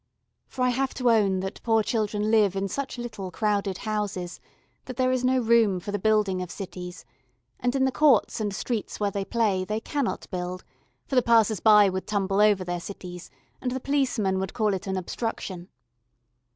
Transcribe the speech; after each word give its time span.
For 0.47 0.63
I 0.63 0.69
have 0.69 0.95
to 0.95 1.11
own 1.11 1.41
that 1.41 1.61
poor 1.61 1.83
children 1.83 2.31
live 2.31 2.55
in 2.55 2.67
such 2.67 2.97
little 2.97 3.29
crowded 3.29 3.77
houses 3.77 4.39
that 4.85 4.97
there 4.97 5.11
is 5.11 5.23
no 5.23 5.37
room 5.37 5.79
for 5.79 5.91
the 5.91 5.99
building 5.99 6.41
of 6.41 6.49
cities, 6.49 7.05
and 7.59 7.75
in 7.75 7.85
the 7.85 7.91
courts 7.91 8.39
and 8.41 8.51
streets 8.51 8.99
where 8.99 9.11
they 9.11 9.23
play 9.23 9.63
they 9.63 9.79
cannot 9.79 10.25
build, 10.31 10.63
for 11.05 11.13
the 11.13 11.21
passers 11.21 11.59
by 11.59 11.87
would 11.87 12.07
tumble 12.07 12.41
over 12.41 12.63
their 12.63 12.79
cities, 12.79 13.29
and 13.61 13.69
the 13.73 13.79
policemen 13.79 14.39
would 14.39 14.55
call 14.55 14.73
it 14.73 14.87
an 14.87 14.97
obstruction. 14.97 15.67